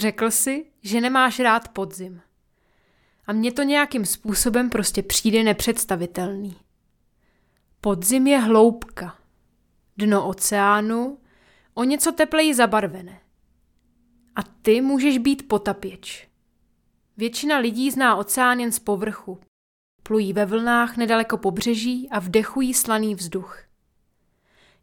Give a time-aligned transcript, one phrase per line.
[0.00, 2.20] Řekl si, že nemáš rád podzim.
[3.26, 6.56] A mně to nějakým způsobem prostě přijde nepředstavitelný.
[7.80, 9.18] Podzim je hloubka.
[9.96, 11.18] Dno oceánu,
[11.74, 13.20] o něco tepleji zabarvené.
[14.36, 16.28] A ty můžeš být potapěč.
[17.16, 19.40] Většina lidí zná oceán jen z povrchu.
[20.02, 23.62] Plují ve vlnách nedaleko pobřeží a vdechují slaný vzduch.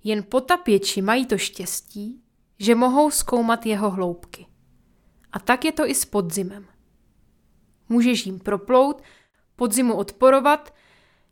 [0.03, 2.23] Jen potapěči mají to štěstí,
[2.59, 4.47] že mohou zkoumat jeho hloubky.
[5.31, 6.66] A tak je to i s podzimem.
[7.90, 9.02] Můžeš jim proplout,
[9.55, 10.73] podzimu odporovat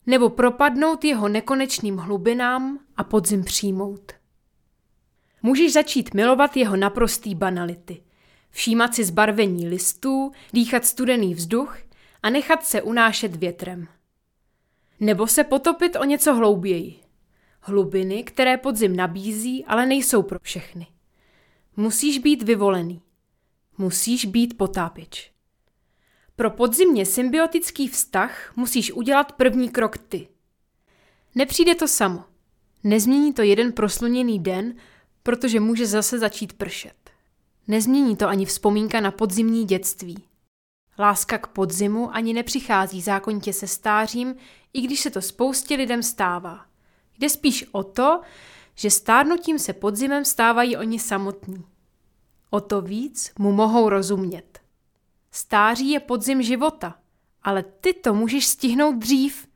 [0.06, 4.12] nebo propadnout jeho nekonečným hlubinám a podzim přijmout.
[5.42, 8.04] Můžeš začít milovat jeho naprostý banality.
[8.50, 11.78] Všímat si zbarvení listů, dýchat studený vzduch
[12.24, 13.88] a nechat se unášet větrem.
[15.00, 17.00] Nebo se potopit o něco hlouběji.
[17.62, 20.88] Hlubiny, které podzim nabízí, ale nejsou pro všechny.
[21.78, 23.02] Musíš být vyvolený.
[23.78, 25.32] Musíš být potápěč.
[26.36, 30.28] Pro podzimně symbiotický vztah musíš udělat první krok ty.
[31.36, 32.24] Nepřijde to samo.
[32.84, 34.76] Nezmění to jeden prosluněný den,
[35.24, 37.10] protože může zase začít pršet.
[37.68, 40.24] Nezmění to ani vzpomínka na podzimní dětství.
[41.00, 44.36] Láska k podzimu ani nepřichází zákonitě se stářím,
[44.74, 46.66] i když se to spoustě lidem stává.
[47.20, 48.22] Jde spíš o to,
[48.76, 51.66] že stárnutím se podzimem stávají oni samotní.
[52.56, 54.60] O to víc mu mohou rozumět.
[55.32, 56.96] Stáří je podzim života,
[57.44, 59.48] ale ty to můžeš stihnout dřív.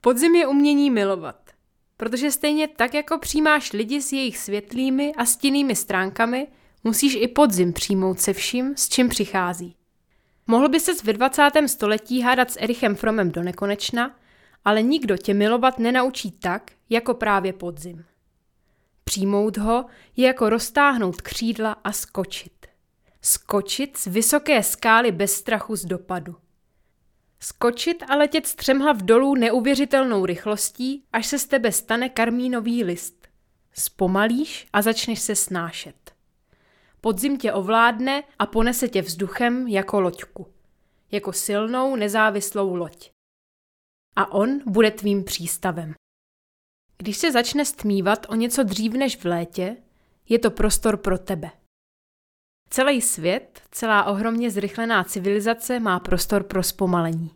[0.00, 1.50] Podzim je umění milovat,
[1.96, 6.46] protože stejně tak, jako přijímáš lidi s jejich světlými a stinnými stránkami,
[6.84, 9.76] musíš i podzim přijmout se vším, s čím přichází.
[10.46, 11.50] Mohl by ses ve 20.
[11.66, 14.16] století hádat s Erichem Fromem do nekonečna,
[14.64, 18.04] ale nikdo tě milovat nenaučí tak, jako právě podzim.
[19.04, 22.66] Přijmout ho je jako roztáhnout křídla a skočit.
[23.22, 26.36] Skočit z vysoké skály bez strachu z dopadu.
[27.40, 33.28] Skočit a letět střemhlav dolů neuvěřitelnou rychlostí, až se z tebe stane karmínový list.
[33.72, 36.14] Zpomalíš a začneš se snášet.
[37.00, 40.54] Podzim tě ovládne a ponese tě vzduchem jako loďku.
[41.10, 43.10] Jako silnou, nezávislou loď.
[44.16, 45.94] A on bude tvým přístavem.
[46.98, 49.76] Když se začne stmívat o něco dřív než v létě,
[50.28, 51.50] je to prostor pro tebe.
[52.70, 57.30] Celý svět, celá ohromně zrychlená civilizace má prostor pro zpomalení.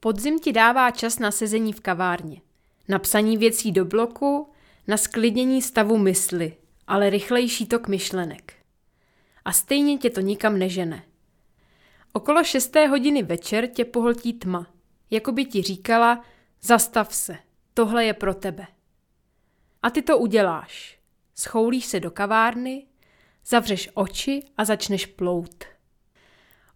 [0.00, 2.40] Podzim ti dává čas na sezení v kavárně,
[2.88, 4.50] na psaní věcí do bloku,
[4.86, 8.54] na sklidnění stavu mysli, ale rychlejší tok myšlenek.
[9.44, 11.02] A stejně tě to nikam nežene.
[12.12, 14.66] Okolo šesté hodiny večer tě pohltí tma,
[15.10, 16.24] jako by ti říkala,
[16.62, 17.36] zastav se,
[17.74, 18.66] tohle je pro tebe.
[19.86, 20.98] A ty to uděláš.
[21.34, 22.86] Schoulíš se do kavárny,
[23.44, 25.64] zavřeš oči a začneš plout.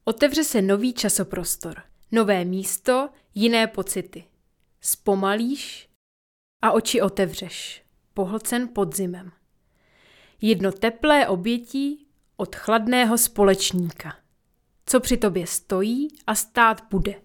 [0.04, 1.82] Otevře se nový časoprostor,
[2.12, 4.24] nové místo, jiné pocity.
[4.80, 5.88] Zpomalíš
[6.62, 7.82] a oči otevřeš,
[8.14, 9.32] pohlcen podzimem.
[10.40, 12.06] Jedno teplé obětí
[12.36, 14.16] od chladného společníka,
[14.86, 17.22] co při tobě stojí a stát bude.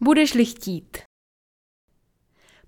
[0.00, 1.05] Budeš-li chtít.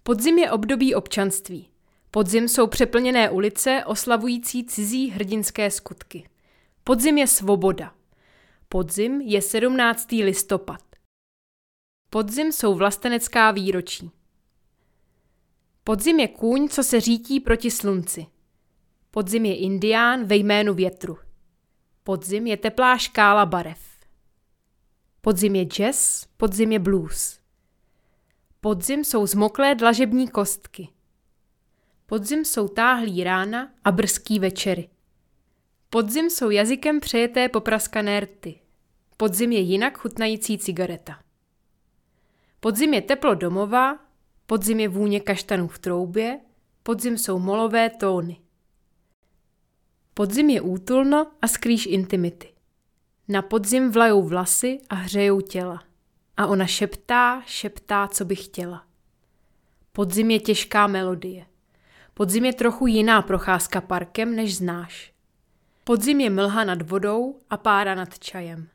[0.08, 1.69] Podzim je období občanství.
[2.10, 6.28] Podzim jsou přeplněné ulice oslavující cizí hrdinské skutky.
[6.84, 7.94] Podzim je svoboda.
[8.69, 10.12] Podzim je 17.
[10.12, 10.82] listopad.
[12.10, 14.10] Podzim jsou vlastenecká výročí.
[15.84, 18.26] Podzim je kůň, co se řítí proti slunci.
[19.10, 21.19] Podzim je indián ve jménu větru.
[22.04, 23.80] Podzim je teplá škála barev.
[25.20, 27.38] Podzim je jazz, podzim je blues.
[28.68, 30.88] Podzim jsou zmoklé dlažební kostky.
[32.06, 34.88] Podzim jsou táhlý rána a brzký večery.
[35.90, 38.60] Podzim jsou jazykem přejeté popraskané rty.
[39.16, 41.19] Podzim je jinak chutnající cigareta.
[42.60, 43.98] Podzim je teplo domova,
[44.46, 46.40] podzim je vůně kaštanů v troubě,
[46.82, 48.40] podzim jsou molové tóny.
[50.14, 52.52] Podzim je útulno a skrýš intimity.
[53.28, 55.88] Na podzim vlajou vlasy a hřejou těla.
[56.38, 58.85] A ona šeptá, šeptá, co by chtěla.
[59.93, 61.46] Podzim je těžká melodie.
[62.14, 65.12] Podzim je trochu jiná procházka parkem, než znáš.
[65.85, 68.69] Podzim je mlha nad vodou a pára nad čajem.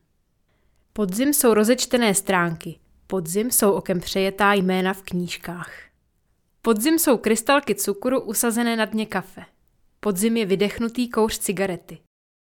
[0.94, 2.80] Podzim jsou rozečtené stránky.
[3.07, 5.71] Podzim jsou okem přejetá jména v knížkách.
[6.62, 9.45] Podzim jsou krystalky cukru usazené na dně kafe.
[10.00, 12.00] Podzim je vydechnutý kouř cigarety.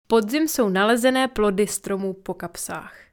[0.06, 3.07] Podzim jsou nalezené plody stromů po kapsách.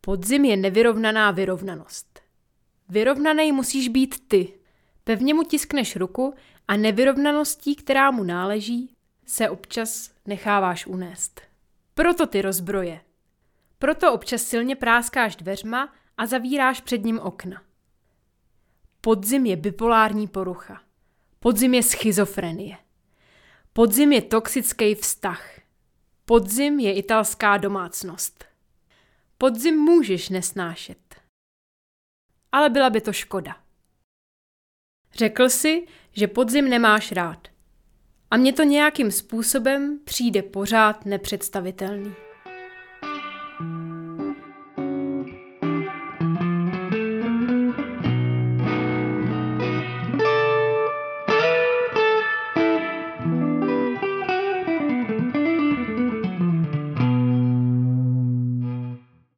[0.00, 2.20] Podzim je nevyrovnaná vyrovnanost.
[2.88, 4.54] Vyrovnaný musíš být ty.
[5.04, 6.34] Pevně mu tiskneš ruku
[6.68, 8.94] a nevyrovnaností, která mu náleží,
[9.26, 11.40] se občas necháváš unést.
[11.94, 13.00] Proto ty rozbroje.
[13.78, 17.62] Proto občas silně práskáš dveřma a zavíráš před ním okna.
[19.00, 20.80] Podzim je bipolární porucha.
[21.40, 22.78] Podzim je schizofrenie.
[23.72, 25.60] Podzim je toxický vztah.
[26.24, 28.49] Podzim je italská domácnost.
[29.40, 31.14] Podzim můžeš nesnášet.
[32.52, 33.56] Ale byla by to škoda.
[35.14, 37.48] Řekl si, že podzim nemáš rád.
[38.30, 42.14] A mně to nějakým způsobem přijde pořád nepředstavitelný.